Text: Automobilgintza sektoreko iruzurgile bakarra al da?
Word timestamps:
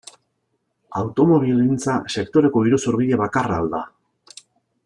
Automobilgintza 1.01 1.99
sektoreko 2.15 2.67
iruzurgile 2.71 3.23
bakarra 3.25 3.63
al 3.65 3.71
da? 3.77 3.87